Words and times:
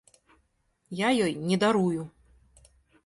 Я 0.99 1.09
ёй 1.25 1.33
не 1.51 1.57
дарую! 1.65 2.01